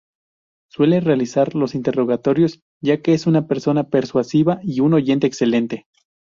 Suele 0.71 0.99
realizar 0.99 1.53
los 1.53 1.75
interrogatorios, 1.75 2.63
ya 2.81 3.03
que 3.03 3.13
es 3.13 3.27
una 3.27 3.45
persona 3.45 3.83
persuasiva 3.89 4.59
y 4.63 4.79
un 4.79 4.95
oyente 4.95 5.27
excelente. 5.27 5.85